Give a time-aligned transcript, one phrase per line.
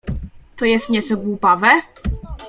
[0.57, 1.81] —To jest nieco głupawe.